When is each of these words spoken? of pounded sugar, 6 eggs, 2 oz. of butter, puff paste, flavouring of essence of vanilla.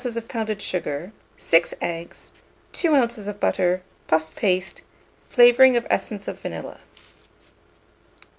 of 0.03 0.27
pounded 0.27 0.59
sugar, 0.63 1.11
6 1.37 1.75
eggs, 1.79 2.31
2 2.71 2.95
oz. 2.95 3.27
of 3.27 3.39
butter, 3.39 3.83
puff 4.07 4.35
paste, 4.35 4.81
flavouring 5.29 5.77
of 5.77 5.85
essence 5.91 6.27
of 6.27 6.39
vanilla. 6.39 6.79